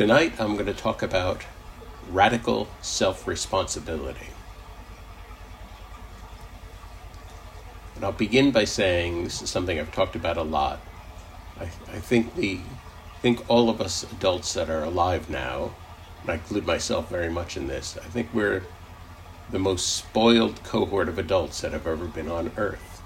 [0.00, 1.44] Tonight I'm going to talk about
[2.08, 4.28] radical self responsibility.
[7.94, 10.80] And I'll begin by saying this is something I've talked about a lot.
[11.60, 12.60] I, I think the
[13.14, 15.74] I think all of us adults that are alive now,
[16.22, 18.62] and I include myself very much in this, I think we're
[19.50, 23.02] the most spoiled cohort of adults that have ever been on earth.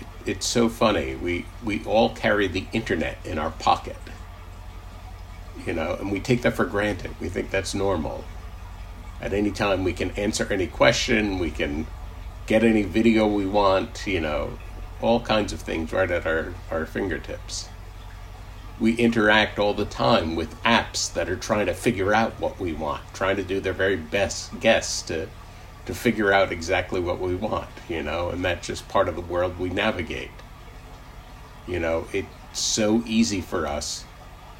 [0.00, 1.14] It, it's so funny.
[1.14, 3.96] We we all carry the internet in our pocket.
[5.66, 7.14] You know, and we take that for granted.
[7.20, 8.24] We think that's normal.
[9.20, 11.86] At any time we can answer any question, we can
[12.46, 14.58] get any video we want, you know,
[15.02, 17.68] all kinds of things right at our, our fingertips
[18.80, 22.72] we interact all the time with apps that are trying to figure out what we
[22.72, 25.28] want, trying to do their very best guess to
[25.88, 29.22] to figure out exactly what we want, you know, and that's just part of the
[29.22, 30.28] world we navigate.
[31.66, 34.04] You know, it's so easy for us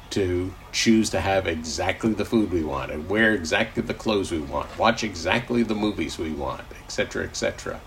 [0.09, 4.39] to choose to have exactly the food we want and wear exactly the clothes we
[4.39, 7.79] want, watch exactly the movies we want, etc., etc.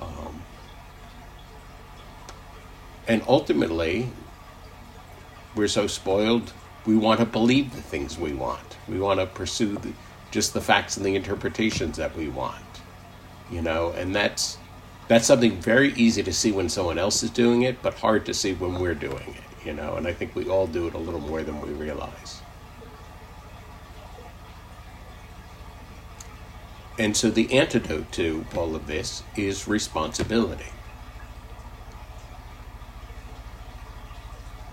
[0.00, 0.40] Um,
[3.08, 4.08] and ultimately,
[5.56, 6.52] we're so spoiled,
[6.86, 8.76] we want to believe the things we want.
[8.88, 9.92] We want to pursue the,
[10.30, 12.62] just the facts and the interpretations that we want.
[13.50, 14.58] You know, and that's
[15.08, 18.34] that's something very easy to see when someone else is doing it, but hard to
[18.34, 20.98] see when we're doing it, you know, and I think we all do it a
[20.98, 22.40] little more than we realize.
[26.96, 30.66] And so the antidote to all of this is responsibility.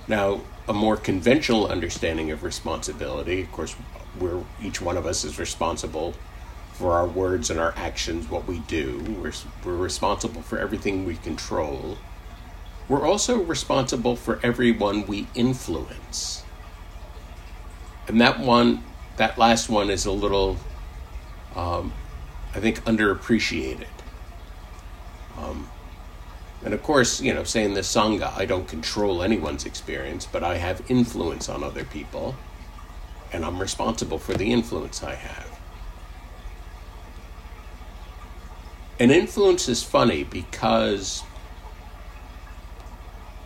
[0.07, 3.41] Now, a more conventional understanding of responsibility.
[3.41, 3.75] Of course,
[4.19, 6.13] we're each one of us is responsible
[6.73, 9.03] for our words and our actions, what we do.
[9.21, 9.33] We're,
[9.65, 11.97] we're responsible for everything we control.
[12.87, 16.43] We're also responsible for everyone we influence.
[18.07, 18.83] And that one,
[19.17, 20.57] that last one is a little,
[21.55, 21.93] um,
[22.53, 23.87] I think, underappreciated.
[25.37, 25.69] Um,
[26.63, 30.57] and of course, you know, saying the Sangha, I don't control anyone's experience, but I
[30.57, 32.35] have influence on other people,
[33.31, 35.59] and I'm responsible for the influence I have.
[38.99, 41.23] And influence is funny because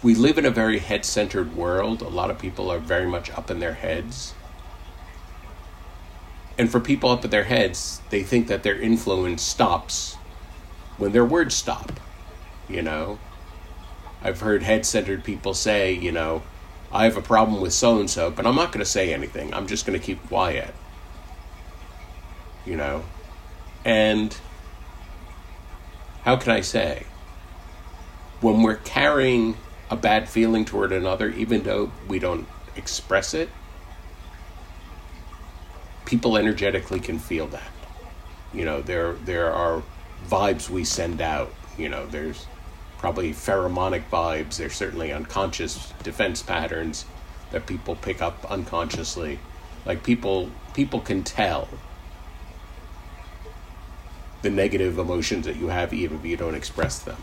[0.02, 2.02] we live in a very head centered world.
[2.02, 4.34] A lot of people are very much up in their heads.
[6.58, 10.16] And for people up in their heads, they think that their influence stops
[10.98, 12.00] when their words stop
[12.72, 13.20] you know.
[14.24, 16.44] I've heard head centered people say, you know,
[16.92, 19.54] I have a problem with so and so, but I'm not going to say anything.
[19.54, 20.74] I'm just going to keep quiet.
[22.66, 23.04] You know?
[23.84, 24.38] And
[26.24, 27.06] how can I say?
[28.42, 29.58] When we're carrying
[29.90, 33.50] a bad feeling toward another, even though we don't express it,
[36.06, 37.72] people energetically can feel that.
[38.54, 39.82] You know, there there are
[40.28, 41.54] vibes we send out.
[41.78, 42.46] You know, there's
[43.02, 44.58] probably pheromonic vibes.
[44.58, 47.06] There's certainly unconscious defense patterns
[47.50, 49.40] that people pick up unconsciously.
[49.86, 51.68] Like people people can tell
[54.44, 57.18] the negative emotions that you have even if you don't express them,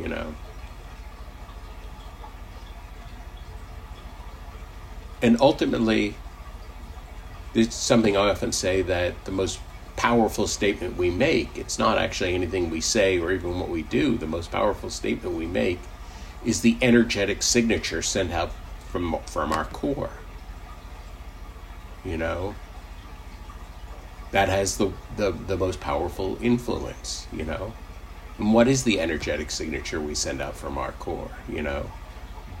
[0.00, 0.34] you know.
[5.20, 6.14] And ultimately,
[7.54, 9.58] it's something I often say that the most
[9.98, 11.58] powerful statement we make.
[11.58, 14.16] It's not actually anything we say or even what we do.
[14.16, 15.80] The most powerful statement we make
[16.44, 18.52] is the energetic signature sent out
[18.90, 20.10] from from our core.
[22.04, 22.54] You know,
[24.30, 27.72] that has the, the, the most powerful influence, you know.
[28.38, 31.90] And what is the energetic signature we send out from our core, you know?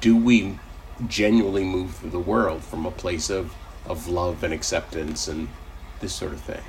[0.00, 0.58] Do we
[1.06, 3.54] genuinely move through the world from a place of,
[3.86, 5.48] of love and acceptance and
[6.00, 6.62] this sort of thing?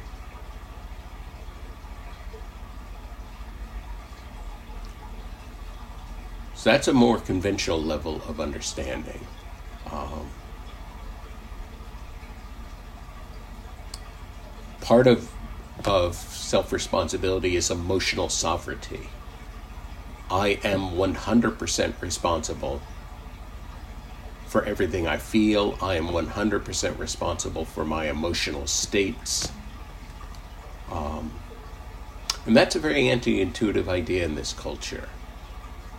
[6.59, 9.25] So that's a more conventional level of understanding.
[9.89, 10.29] Um,
[14.81, 15.31] part of
[15.85, 19.07] of self responsibility is emotional sovereignty.
[20.29, 22.81] I am 100% responsible
[24.45, 25.77] for everything I feel.
[25.81, 29.49] I am 100% responsible for my emotional states.
[30.91, 31.31] Um,
[32.45, 35.07] and that's a very anti intuitive idea in this culture.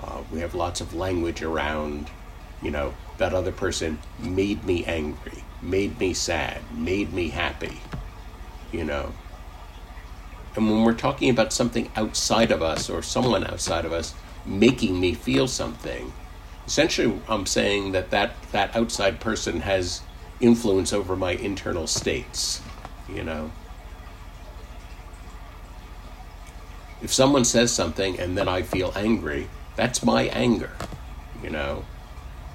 [0.02, 2.10] Uh, we have lots of language around,
[2.62, 7.80] you know, that other person made me angry, made me sad, made me happy,
[8.72, 9.12] you know.
[10.56, 14.14] And when we're talking about something outside of us or someone outside of us
[14.46, 16.12] making me feel something,
[16.66, 20.02] essentially I'm saying that that, that outside person has
[20.40, 22.62] influence over my internal states,
[23.08, 23.52] you know.
[27.02, 29.48] If someone says something and then I feel angry,
[29.80, 30.72] that's my anger,
[31.42, 31.86] you know.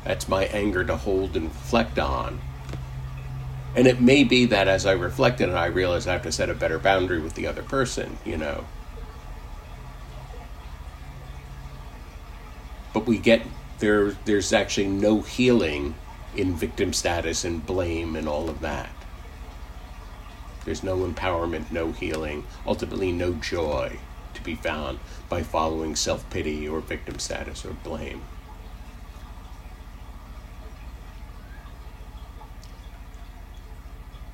[0.03, 2.39] That's my anger to hold and reflect on.
[3.75, 6.31] And it may be that as I reflect on it, I realize I have to
[6.31, 8.67] set a better boundary with the other person, you know.
[12.93, 13.41] But we get
[13.79, 15.95] there there's actually no healing
[16.35, 18.91] in victim status and blame and all of that.
[20.63, 23.97] There's no empowerment, no healing, ultimately no joy
[24.35, 24.99] to be found
[25.29, 28.21] by following self pity or victim status or blame.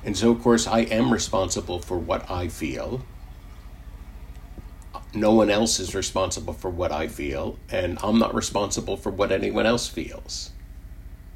[0.04, 3.02] And so, of course, I am responsible for what I feel.
[5.14, 9.30] No one else is responsible for what I feel, and I'm not responsible for what
[9.30, 10.50] anyone else feels.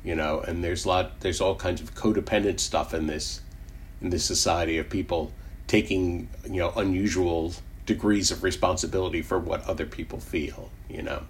[0.02, 3.40] You know, and there's a lot, there's all kinds of codependent stuff in this,
[4.00, 5.32] in this society of people
[5.66, 7.52] taking, you know, unusual
[7.86, 10.70] degrees of responsibility for what other people feel.
[10.90, 11.22] You know.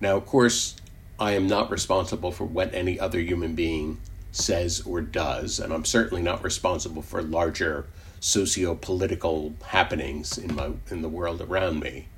[0.00, 0.76] Now, of course,
[1.18, 4.00] I am not responsible for what any other human being
[4.32, 7.86] says or does, and I'm certainly not responsible for larger
[8.20, 12.08] socio-political happenings in my in the world around me.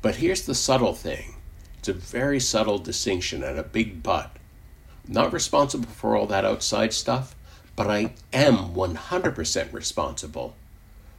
[0.00, 1.34] But here's the subtle thing.
[1.78, 4.36] It's a very subtle distinction and a big but.
[5.06, 7.36] I'm not responsible for all that outside stuff,
[7.78, 10.56] but I am 100% responsible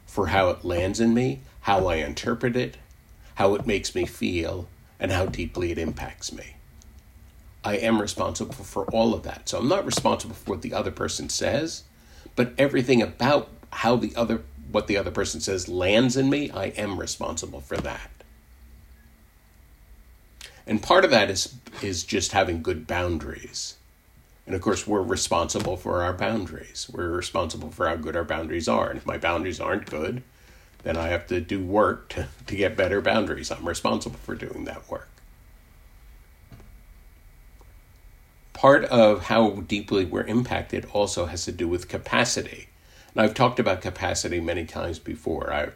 [0.06, 2.76] for how it lands in me, how I interpret it,
[3.36, 4.68] how it makes me feel,
[5.00, 6.58] and how deeply it impacts me.
[7.64, 9.48] I am responsible for all of that.
[9.48, 11.84] So I'm not responsible for what the other person says,
[12.36, 16.66] but everything about how the other what the other person says lands in me, I
[16.66, 18.12] am responsible for that.
[20.68, 23.78] And part of that is is just having good boundaries.
[24.50, 26.90] And of course, we're responsible for our boundaries.
[26.92, 28.90] We're responsible for how good our boundaries are.
[28.90, 30.24] And if my boundaries aren't good,
[30.84, 33.52] then I have to do work to, to get better boundaries.
[33.52, 35.10] I'm responsible for doing that work.
[38.60, 42.68] part of how deeply we're impacted also has to do with capacity.
[43.14, 45.54] And I've talked about capacity many times before.
[45.54, 45.70] I,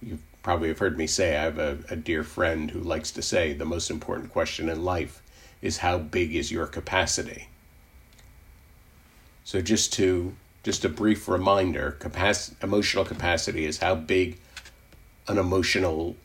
[0.00, 3.22] you probably have heard me say I have a, a dear friend who likes to
[3.22, 5.20] say the most important question in life
[5.60, 7.48] is how big is your capacity?
[9.48, 14.38] So just to just a brief reminder, capacity, emotional capacity is how big
[15.26, 16.16] an emotional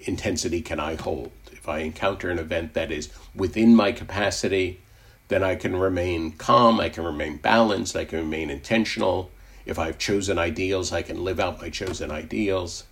[0.00, 1.32] intensity can I hold?
[1.52, 4.80] If I encounter an event that is within my capacity,
[5.28, 9.30] then I can remain calm, I can remain balanced, I can remain intentional.
[9.66, 12.84] If I've chosen ideals, I can live out my chosen ideals.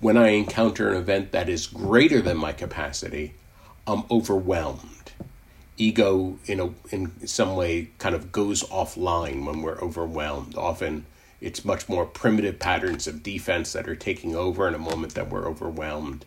[0.00, 3.34] When I encounter an event that is greater than my capacity,
[3.86, 5.12] I'm overwhelmed.
[5.78, 10.56] Ego, in, a, in some way, kind of goes offline when we're overwhelmed.
[10.56, 11.06] Often
[11.40, 15.30] it's much more primitive patterns of defense that are taking over in a moment that
[15.30, 16.24] we're overwhelmed.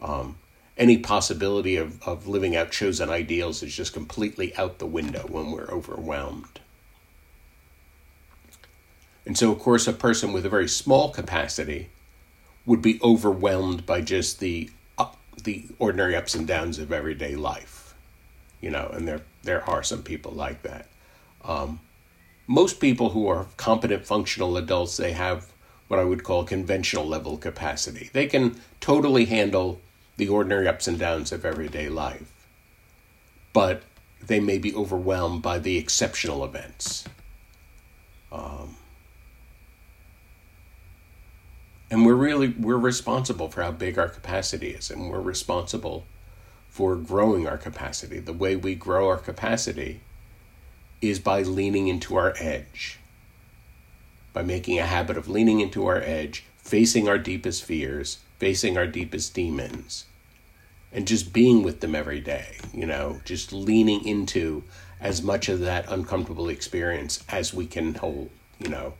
[0.00, 0.36] Um,
[0.76, 5.50] any possibility of, of living out chosen ideals is just completely out the window when
[5.50, 6.60] we're overwhelmed.
[9.26, 11.90] And so, of course, a person with a very small capacity
[12.66, 14.70] would be overwhelmed by just the
[15.42, 17.73] the ordinary ups and downs of everyday life,
[18.64, 18.90] you know.
[18.92, 20.88] And there there are some people like that.
[21.44, 21.80] Um,
[22.46, 25.52] most people who are competent, functional adults, they have
[25.88, 28.10] what I would call conventional level capacity.
[28.12, 29.80] They can totally handle
[30.16, 32.30] the ordinary ups and downs of everyday life.
[33.52, 33.82] But
[34.20, 37.04] they may be overwhelmed by the exceptional events.
[38.32, 38.76] Um,
[41.90, 46.06] and we're really we're responsible for how big our capacity is and we're responsible
[46.74, 50.00] for growing our capacity the way we grow our capacity
[51.00, 52.98] is by leaning into our edge
[54.32, 58.88] by making a habit of leaning into our edge facing our deepest fears facing our
[58.88, 60.06] deepest demons
[60.94, 64.62] and just being with them every day, you know, just leaning into
[65.00, 68.94] as much of that uncomfortable experience as we can hold, you know.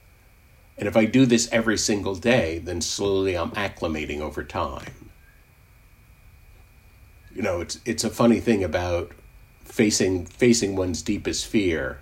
[0.77, 5.04] And if I do this every single day, then slowly I'm acclimating over time.
[7.35, 9.13] You know, it's it's a funny thing about
[9.65, 12.01] facing facing one's deepest fear.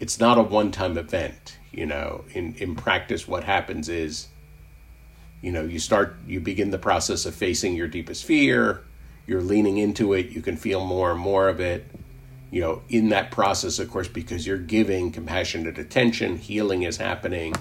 [0.00, 2.24] It's not a one-time event, you know.
[2.32, 4.28] In in practice what happens is
[5.42, 8.82] you know you start you begin the process of facing your deepest fear
[9.28, 11.86] you're leaning into it you can feel more and more of it
[12.50, 17.54] you know in that process of course because you're giving compassionate attention healing is happening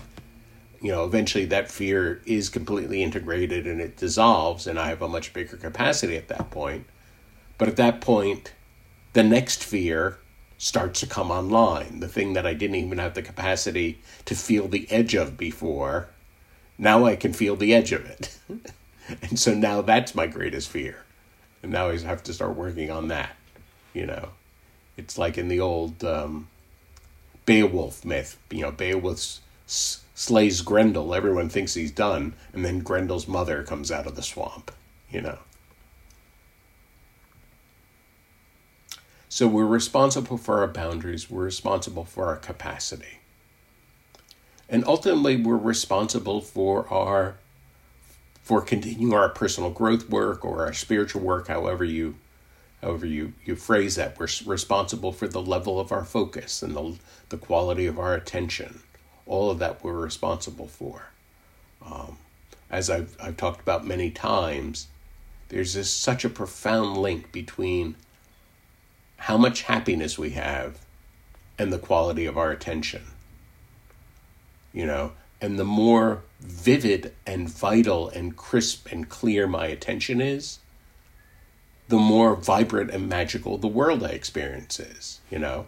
[0.82, 5.08] you know, eventually that fear is completely integrated and it dissolves, and I have a
[5.08, 6.86] much bigger capacity at that point.
[7.58, 8.54] But at that point,
[9.14, 10.18] the next fear
[10.58, 12.00] starts to come online.
[12.00, 16.10] The thing that I didn't even have the capacity to feel the edge of before,
[16.78, 18.38] now I can feel the edge of it.
[19.22, 21.04] and so now that's my greatest fear.
[21.64, 23.36] And now I have to start working on that,
[23.94, 24.30] you know.
[24.96, 26.48] It's like in the old um,
[27.46, 33.28] Beowulf myth, you know, Beowulf s- slays Grendel, everyone thinks he's done, and then Grendel's
[33.28, 34.72] mother comes out of the swamp,
[35.12, 35.40] you know.
[39.30, 43.20] So we're responsible for our boundaries, we're responsible for our capacity.
[44.70, 47.38] And ultimately we're responsible for our
[48.42, 52.16] for continuing our personal growth work or our spiritual work, however you
[52.82, 54.18] however you, you phrase that.
[54.18, 56.96] We're responsible for the level of our focus and the,
[57.30, 58.82] the quality of our attention.
[59.26, 61.10] All of that we're responsible for.
[61.86, 62.18] Um,
[62.70, 64.88] as I've, I've talked about many times,
[65.50, 67.96] there's this, such a profound link between
[69.18, 70.80] how much happiness we have
[71.58, 73.04] and the quality of our attention.
[74.74, 80.60] You know, and the more vivid and vital and crisp and clear my attention is,
[81.88, 85.68] the more vibrant and magical the world I experience is, you know.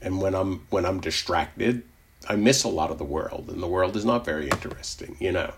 [0.00, 1.82] And when I'm when I'm distracted,
[2.28, 5.32] I miss a lot of the world and the world is not very interesting, you
[5.32, 5.52] know.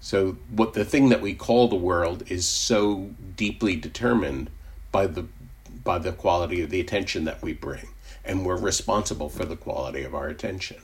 [0.00, 4.50] So what the thing that we call the world is so deeply determined
[4.92, 5.26] by the
[5.84, 7.88] by the quality of the attention that we bring
[8.24, 10.78] and we're responsible for the quality of our attention.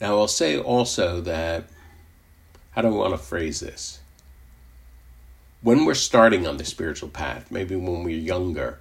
[0.00, 1.64] Now, I'll say also that,
[2.70, 3.98] how do I want to phrase this?
[5.60, 8.78] When we're starting on the spiritual path, maybe when we're younger,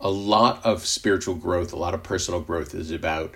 [0.00, 3.34] a lot of spiritual growth, a lot of personal growth is about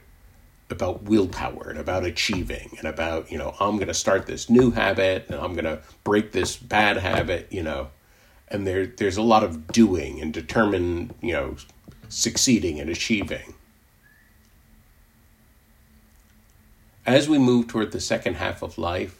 [0.71, 4.71] about willpower and about achieving and about, you know, I'm going to start this new
[4.73, 7.89] habit and I'm going to break this bad habit, you know.
[8.49, 11.57] And there there's a lot of doing and determined, you know,
[12.09, 13.55] succeeding and achieving.
[17.07, 19.17] as we move toward the second half of life,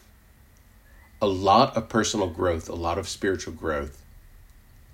[1.21, 4.03] a lot of personal growth, a lot of spiritual growth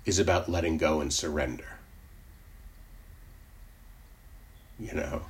[0.06, 1.78] is about letting go and surrender.
[4.78, 5.22] You know,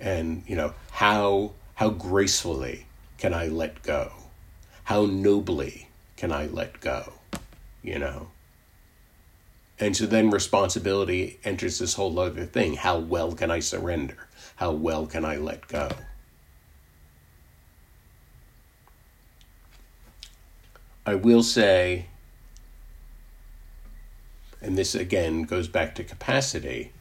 [0.00, 2.86] and you know how how gracefully
[3.18, 4.12] can I let go?
[4.84, 7.14] How nobly can I let go?
[7.82, 8.28] You know.
[9.78, 12.74] And so then responsibility enters this whole other thing.
[12.74, 14.28] How well can I surrender?
[14.56, 15.88] How well can I let go?
[21.06, 22.06] I will say,
[24.60, 26.92] and this again goes back to capacity.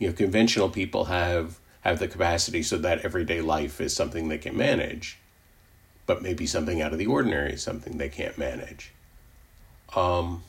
[0.00, 4.38] You know, conventional people have have the capacity so that everyday life is something they
[4.38, 5.18] can manage,
[6.06, 8.92] but maybe something out of the ordinary is something they can't manage.
[9.94, 10.42] Um,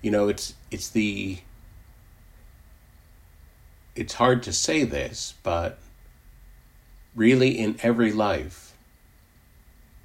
[0.00, 1.38] you know, it's it's the
[3.96, 5.80] it's hard to say this, but
[7.16, 8.76] really in every life,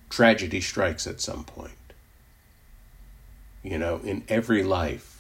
[0.10, 1.74] tragedy strikes at some point.
[3.62, 5.19] You know, in every life,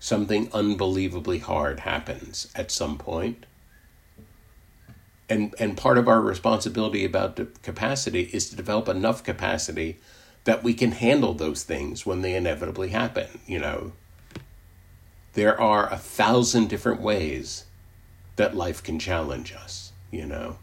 [0.00, 3.46] something unbelievably hard happens at some point.
[5.28, 9.98] And, and part of our responsibility about capacity is to develop enough capacity
[10.42, 13.28] that we can handle those things when they inevitably happen.
[13.46, 13.92] You know,
[15.34, 17.66] there are a thousand different ways
[18.34, 20.56] that life can challenge us you know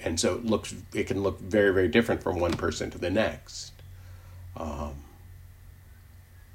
[0.00, 3.10] and so it looks it can look very very different from one person to the
[3.10, 3.72] next
[4.56, 4.94] um,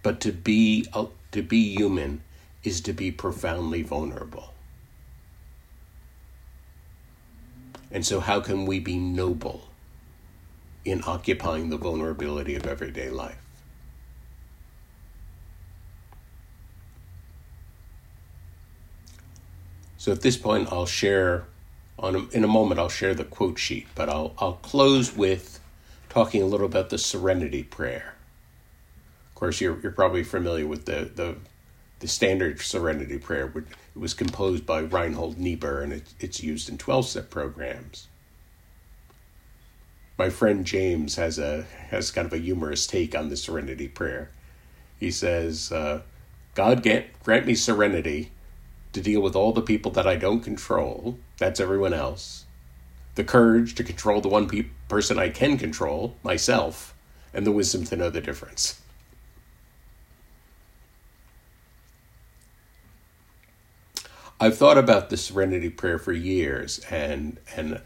[0.04, 0.86] but to be
[1.32, 2.22] to be human
[2.64, 4.54] is to be profoundly vulnerable
[7.92, 9.70] and so how can we be noble
[10.86, 13.38] in occupying the vulnerability of everyday life
[19.98, 21.46] so at this point i'll share
[22.00, 25.60] on a, in a moment I'll share the quote sheet, but I'll I'll close with
[26.10, 28.16] talking a little about the Serenity Prayer.
[29.42, 31.36] Of course, you're you're probably familiar with the the
[31.98, 33.52] the standard Serenity Prayer.
[33.56, 38.08] It was composed by Reinhold Niebuhr, and it, it's used in twelve step programs.
[40.16, 44.30] My friend James has a has kind of a humorous take on the Serenity Prayer.
[45.00, 46.04] He says, uh,
[46.54, 48.30] "God grant, grant me serenity."
[48.94, 52.46] to deal with all the people that I don't control, that's everyone else,
[53.16, 56.94] the courage to control the one pe- person I can control, myself,
[57.34, 58.81] and the wisdom to know the difference.
[64.42, 67.80] I've thought about the Serenity Prayer for years, and and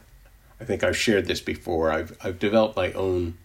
[0.58, 1.92] I think I've shared this before.
[1.92, 3.38] I've I've developed my own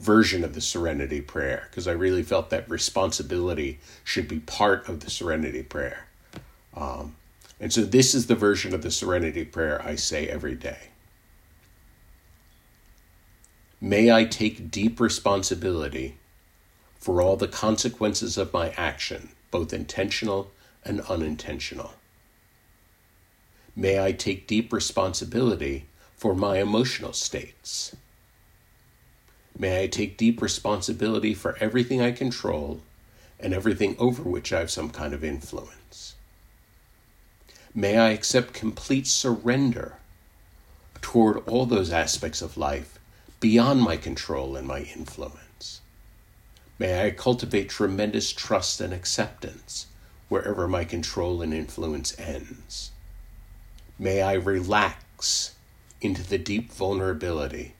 [0.00, 5.00] version of the Serenity Prayer because I really felt that responsibility should be part of
[5.00, 6.06] the Serenity Prayer.
[6.74, 7.16] Um,
[7.60, 10.88] and so this is the version of the Serenity Prayer I say every day.
[13.78, 16.16] May I take deep responsibility
[16.98, 20.50] for all the consequences of my action, both intentional
[20.82, 21.92] and unintentional.
[23.76, 27.94] May I take deep responsibility for my emotional states.
[29.58, 32.80] May I take deep responsibility for everything I control
[33.40, 36.14] and everything over which I have some kind of influence.
[37.74, 39.96] May I accept complete surrender
[41.00, 42.98] toward all those aspects of life
[43.40, 45.80] beyond my control and my influence.
[46.78, 49.86] May I cultivate tremendous trust and acceptance
[50.28, 52.92] wherever my control and influence ends.
[53.98, 55.54] May I relax
[56.00, 57.74] into the deep vulnerability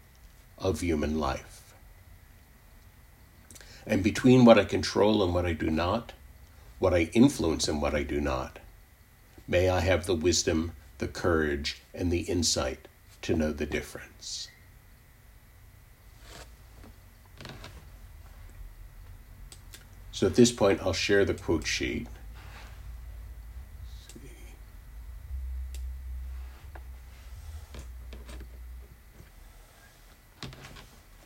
[0.58, 1.74] of human life.
[3.86, 6.12] And between what I control and what I do not,
[6.78, 8.58] what I influence and what I do not,
[9.46, 12.88] May I have the wisdom, the courage, and the insight
[13.22, 14.48] to know the difference.
[20.12, 22.06] So at this point, I'll share the quote sheet.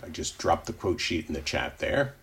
[0.09, 2.15] I just dropped the quote sheet in the chat there.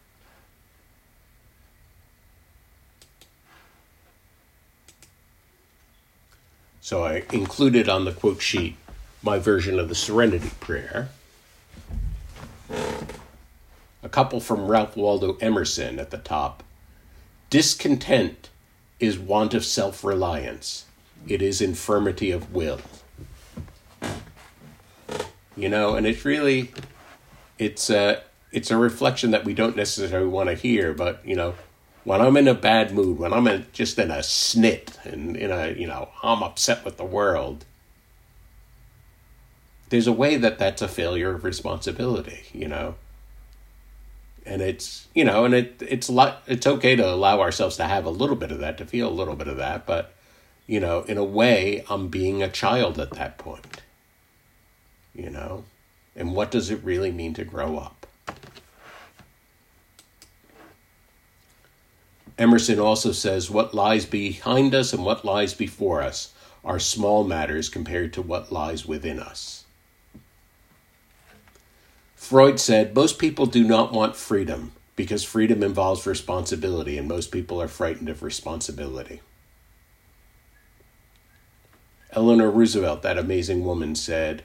[6.82, 8.76] So I included on the quote sheet
[9.22, 11.10] my version of the Serenity Prayer.
[14.02, 16.64] A couple from Ralph Waldo Emerson at the top.
[17.52, 18.50] Discontent
[19.00, 20.86] is want of self reliance,
[21.28, 22.80] it is infirmity of will.
[25.56, 26.72] You know, and it's really,
[27.58, 31.56] it's a, it's a reflection that we don't necessarily want to hear, but, you know,
[32.06, 35.52] when I'm in a bad mood, when I'm in, just in a snit and in
[35.52, 37.66] a, you know, I'm upset with the world,
[39.90, 42.96] there's a way that that's a failure of responsibility, you know.
[44.46, 48.06] And it's, you know, and it it's lot it's okay to allow ourselves to have
[48.06, 50.14] a little bit of that, to feel a little bit of that, but
[50.68, 53.82] you know, in a way, I'm being a child at that point.
[55.16, 55.64] You know?
[56.16, 58.06] And what does it really mean to grow up?
[62.38, 67.70] Emerson also says, What lies behind us and what lies before us are small matters
[67.70, 69.66] compared to what lies within us.
[72.16, 77.62] Freud said, Most people do not want freedom because freedom involves responsibility, and most people
[77.62, 79.22] are frightened of responsibility.
[82.12, 84.44] Eleanor Roosevelt, that amazing woman, said,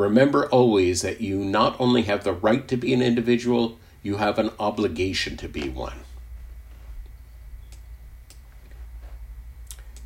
[0.00, 4.38] Remember always that you not only have the right to be an individual, you have
[4.38, 6.00] an obligation to be one.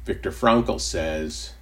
[0.05, 1.53] Viktor Frankl says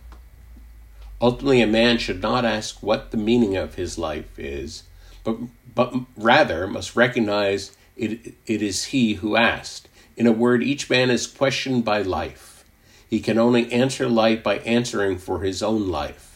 [1.21, 4.85] ultimately, a man should not ask what the meaning of his life is,
[5.25, 5.37] but,
[5.75, 9.91] but rather must recognize it, it is he who asked.
[10.17, 12.65] In a word, each man is questioned by life.
[13.11, 16.32] He can only answer life by answering for his own life.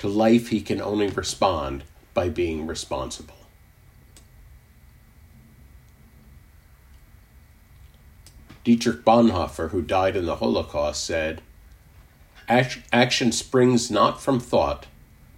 [0.00, 3.34] To life, he can only respond by being responsible.
[8.64, 11.40] Dietrich Bonhoeffer, who died in the Holocaust, said,
[12.48, 14.86] Action springs not from thought,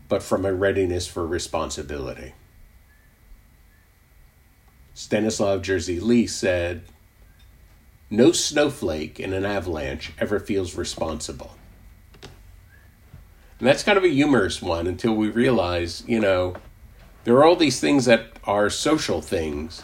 [0.09, 2.33] but from a readiness for responsibility.
[4.95, 6.85] Stanislav Jerzy Lee said,
[8.09, 11.58] No snowflake in an avalanche ever feels responsible.
[13.59, 16.55] And that's kind of a humorous one until we realize, you know,
[17.25, 19.83] there are all these things that are social things,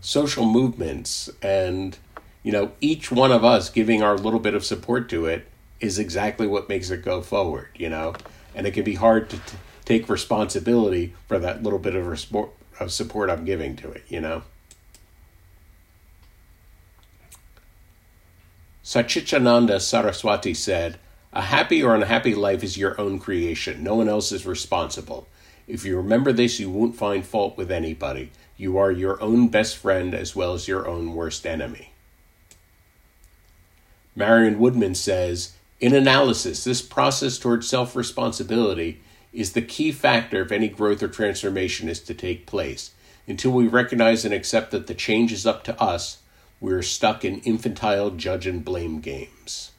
[0.00, 1.98] social movements, and
[2.42, 5.46] you know, each one of us giving our little bit of support to it
[5.80, 8.14] is exactly what makes it go forward, you know?
[8.54, 12.50] And it can be hard to t- take responsibility for that little bit of, respo-
[12.78, 14.42] of support I'm giving to it, you know?
[18.82, 20.98] Satchidananda Saraswati said,
[21.32, 23.84] A happy or unhappy life is your own creation.
[23.84, 25.28] No one else is responsible.
[25.68, 28.32] If you remember this, you won't find fault with anybody.
[28.56, 31.92] You are your own best friend as well as your own worst enemy.
[34.16, 39.00] Marion Woodman says In analysis, this process towards self responsibility
[39.32, 42.90] is the key factor if any growth or transformation is to take place.
[43.28, 46.18] Until we recognize and accept that the change is up to us,
[46.58, 49.70] we are stuck in infantile judge and blame games.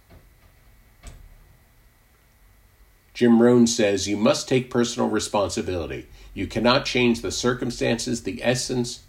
[3.21, 6.07] Jim Rohn says you must take personal responsibility.
[6.33, 9.03] You cannot change the circumstances, the essence,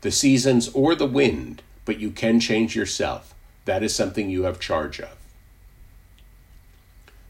[0.00, 3.32] the seasons, or the wind, but you can change yourself.
[3.64, 5.16] That is something you have charge of.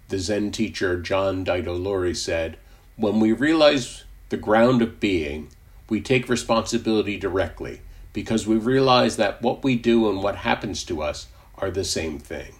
[0.08, 2.56] The Zen teacher John Daido Loori said,
[2.96, 5.50] When we realize the ground of being,
[5.90, 7.82] we take responsibility directly
[8.14, 11.26] because we realize that what we do and what happens to us
[11.58, 12.54] are the same thing.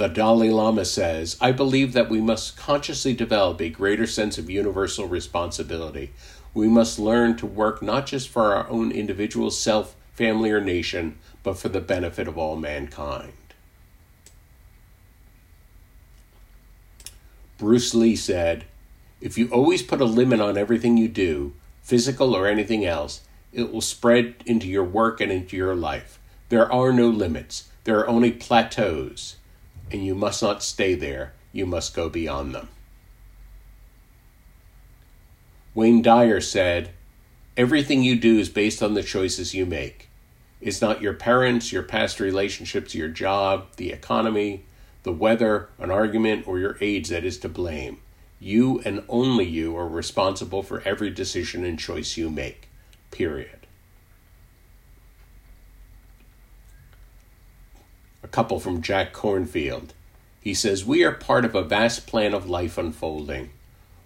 [0.00, 4.48] The Dalai Lama says, I believe that we must consciously develop a greater sense of
[4.48, 6.12] universal responsibility.
[6.54, 11.18] We must learn to work not just for our own individual self, family, or nation,
[11.42, 13.34] but for the benefit of all mankind.
[17.58, 18.64] Bruce Lee said,
[19.20, 23.20] If you always put a limit on everything you do, physical or anything else,
[23.52, 26.18] it will spread into your work and into your life.
[26.48, 29.36] There are no limits, there are only plateaus
[29.90, 32.68] and you must not stay there, you must go beyond them.
[35.74, 36.90] Wayne Dyer said,
[37.56, 40.08] Everything you do is based on the choices you make.
[40.60, 44.64] It's not your parents, your past relationships, your job, the economy,
[45.02, 47.98] the weather, an argument, or your age that is to blame.
[48.38, 52.68] You and only you are responsible for every decision and choice you make.
[53.10, 53.59] Period.
[58.30, 59.88] Couple from Jack Kornfield.
[60.40, 63.50] He says, We are part of a vast plan of life unfolding.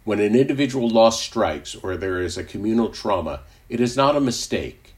[0.04, 4.20] When an individual loss strikes or there is a communal trauma, it is not a
[4.20, 4.94] mistake.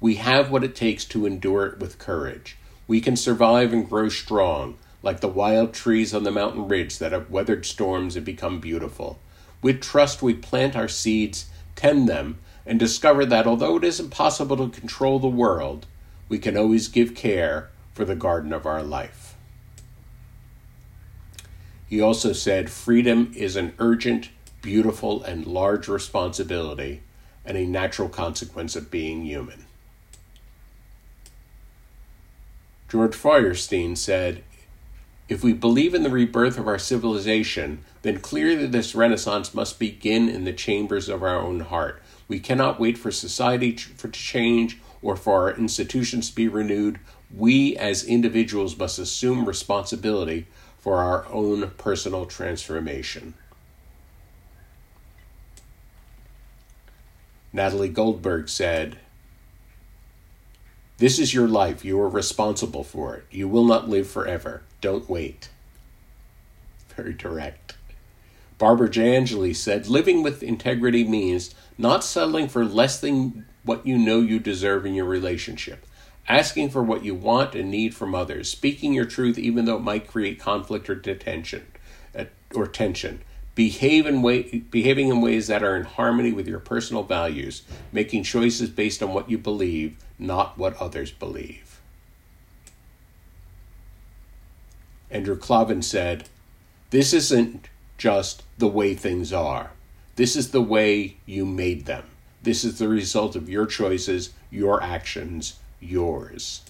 [0.00, 2.56] We have what it takes to endure it with courage.
[2.88, 7.12] We can survive and grow strong, like the wild trees on the mountain ridge that
[7.12, 9.20] have weathered storms and become beautiful.
[9.62, 14.56] With trust, we plant our seeds, tend them, and discover that although it is impossible
[14.56, 15.86] to control the world,
[16.28, 19.34] we can always give care for the garden of our life.
[21.88, 24.28] He also said freedom is an urgent,
[24.62, 27.02] beautiful, and large responsibility
[27.44, 29.66] and a natural consequence of being human.
[32.88, 34.44] George Feuerstein said,
[35.28, 40.28] If we believe in the rebirth of our civilization, then clearly this renaissance must begin
[40.28, 42.00] in the chambers of our own heart.
[42.28, 47.00] We cannot wait for society to change or for our institutions to be renewed
[47.34, 50.46] we as individuals must assume responsibility
[50.78, 53.34] for our own personal transformation.
[57.52, 58.98] Natalie Goldberg said,
[60.98, 61.84] This is your life.
[61.84, 63.24] You are responsible for it.
[63.30, 64.62] You will not live forever.
[64.80, 65.48] Don't wait.
[66.96, 67.74] Very direct.
[68.58, 73.98] Barbara De Angelis said, Living with integrity means not settling for less than what you
[73.98, 75.86] know you deserve in your relationship
[76.28, 79.82] asking for what you want and need from others, speaking your truth even though it
[79.82, 81.66] might create conflict or detention
[82.16, 83.22] uh, or tension,
[83.54, 88.22] behave in way, behaving in ways that are in harmony with your personal values, making
[88.22, 91.80] choices based on what you believe, not what others believe.
[95.10, 96.28] Andrew Klavan said,
[96.90, 99.70] This isn't just the way things are.
[100.16, 102.04] This is the way you made them.
[102.42, 106.62] This is the result of your choices, your actions, yours.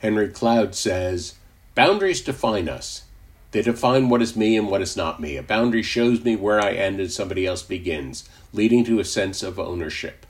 [0.00, 1.34] Henry Cloud says,
[1.74, 3.04] Boundaries define us.
[3.50, 5.36] They define what is me and what is not me.
[5.36, 9.42] A boundary shows me where I end and somebody else begins, leading to a sense
[9.42, 10.26] of ownership.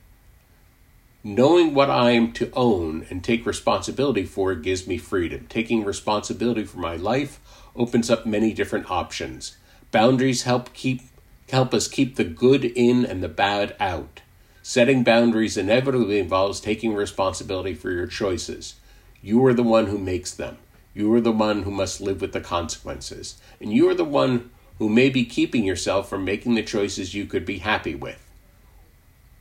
[1.25, 5.47] Knowing what I am to own and take responsibility for gives me freedom.
[5.49, 7.41] Taking responsibility for my life
[7.75, 9.57] opens up many different options.
[9.91, 11.03] Boundaries help keep
[11.51, 14.21] help us keep the good in and the bad out.
[14.69, 18.75] Setting boundaries inevitably involves taking responsibility for your choices.
[19.23, 20.59] You are the one who makes them.
[20.93, 23.41] You are the one who must live with the consequences.
[23.63, 27.25] And you are the one who may be keeping yourself from making the choices you
[27.25, 28.23] could be happy with.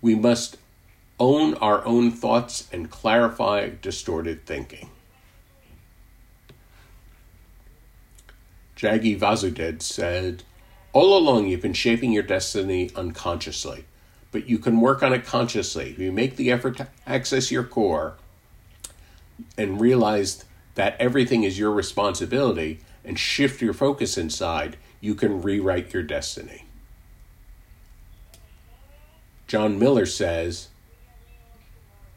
[0.02, 0.56] We must
[1.20, 4.92] own our own thoughts and clarify distorted thinking.
[8.78, 10.44] Jaggi Vasudev said,
[10.94, 13.84] All along you've been shaping your destiny unconsciously
[14.32, 15.96] but you can work on it consciously.
[15.98, 18.16] You make the effort to access your core
[19.58, 25.94] and realize that everything is your responsibility and shift your focus inside, you can rewrite
[25.94, 26.66] your destiny.
[29.48, 30.68] John Miller says,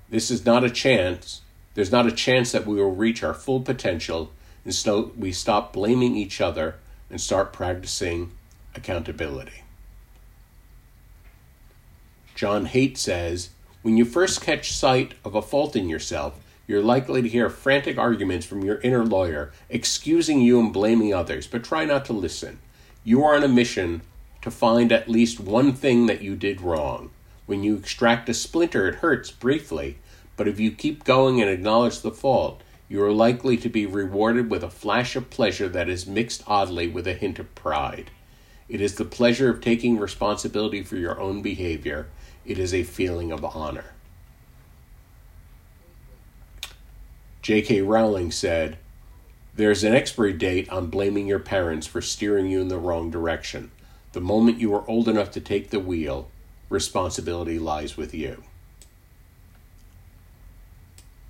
[0.09, 1.42] This is not a chance.
[1.75, 4.33] There's not a chance that we will reach our full potential
[4.68, 6.77] so we stop blaming each other,
[7.09, 8.31] and start practicing
[8.75, 9.64] accountability.
[12.35, 13.51] John Haidt says
[13.83, 17.99] When you first catch sight of a fault in yourself, you're likely to hear frantic
[17.99, 22.61] arguments from your inner lawyer, excusing you and blaming others, but try not to listen.
[23.03, 24.03] You are on a mission
[24.43, 27.11] to find at least one thing that you did wrong.
[27.47, 29.99] When you extract a splinter, it hurts briefly,
[30.37, 34.51] but if you keep going and acknowledge the fault, you are likely to be rewarded
[34.51, 38.11] with a flash of pleasure that is mixed oddly with a hint of pride.
[38.69, 42.07] It is the pleasure of taking responsibility for your own behavior.
[42.51, 43.93] It is a feeling of honor.
[47.43, 47.83] J.K.
[47.83, 48.77] Rowling said,
[49.55, 53.71] There's an expiry date on blaming your parents for steering you in the wrong direction.
[54.15, 56.29] The moment you are old enough to take the wheel,
[56.69, 58.43] responsibility lies with you.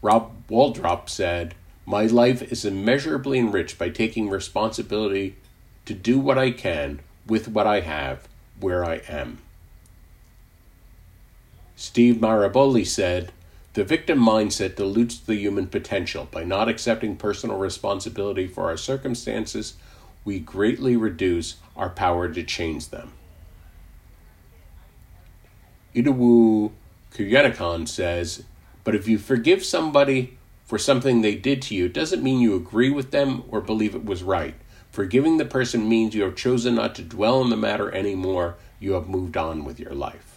[0.01, 1.55] Rob Waldrop said,
[1.85, 5.37] My life is immeasurably enriched by taking responsibility
[5.85, 8.27] to do what I can with what I have
[8.59, 9.43] where I am.
[11.81, 13.33] Steve Maraboli said,
[13.73, 16.29] the victim mindset dilutes the human potential.
[16.31, 19.77] By not accepting personal responsibility for our circumstances,
[20.23, 23.13] we greatly reduce our power to change them.
[25.95, 26.73] Idowu
[27.15, 28.45] Koyenikan says,
[28.85, 32.55] But if you forgive somebody for something they did to you, it doesn't mean you
[32.57, 34.55] agree with them or believe it was right.
[34.91, 38.93] Forgiving the person means you have chosen not to dwell on the matter anymore, you
[38.93, 40.30] have moved on with your life.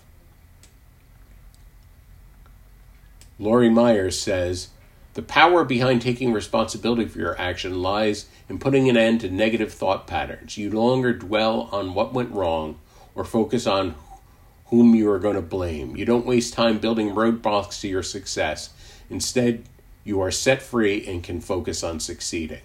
[3.43, 4.69] Lori Myers says,
[5.15, 9.73] The power behind taking responsibility for your action lies in putting an end to negative
[9.73, 10.57] thought patterns.
[10.57, 12.79] You no longer dwell on what went wrong
[13.15, 13.95] or focus on
[14.67, 15.97] whom you are going to blame.
[15.97, 18.69] You don't waste time building roadblocks to your success.
[19.09, 19.65] Instead,
[20.05, 22.61] you are set free and can focus on succeeding.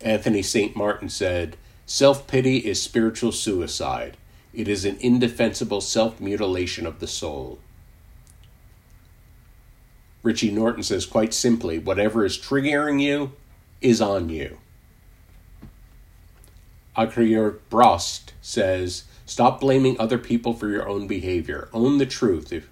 [0.00, 0.74] Anthony St.
[0.74, 4.16] Martin said, Self pity is spiritual suicide.
[4.52, 7.60] It is an indefensible self mutilation of the soul.
[10.26, 13.30] Richie Norton says quite simply whatever is triggering you
[13.80, 14.58] is on you.
[16.96, 21.68] Akiroq Brost says stop blaming other people for your own behavior.
[21.72, 22.52] Own the truth.
[22.52, 22.68] If,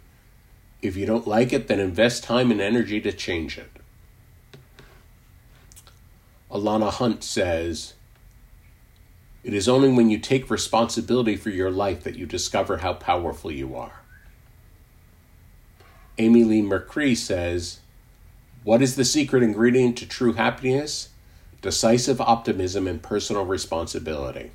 [0.83, 3.71] if you don't like it, then invest time and energy to change it.
[6.51, 7.95] Alana Hunt says,
[9.45, 13.53] It is only when you take responsibility for your life that you discover how powerful
[13.53, 14.04] you are.
[16.17, 17.81] Amy Leigh Mercree says,
[18.63, 21.09] What is the secret ingredient to true happiness?
[21.61, 24.53] Decisive optimism and personal responsibility.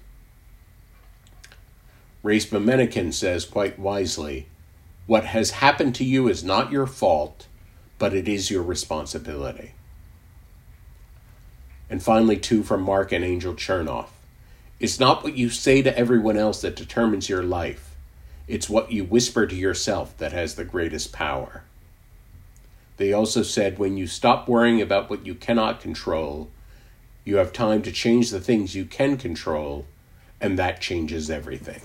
[2.24, 4.48] Race Memenikin says quite wisely,
[5.06, 7.48] What has happened to you is not your fault,
[7.98, 9.74] but it is your responsibility.
[11.90, 14.10] And finally, two from Mark and Angel Chernoff.
[14.80, 17.89] It's not what you say to everyone else that determines your life.
[18.50, 21.66] It's what you whisper to yourself that has the greatest power.
[22.98, 26.50] They also said when you stop worrying about what you cannot control,
[27.24, 29.86] you have time to change the things you can control,
[30.42, 31.82] and that changes everything.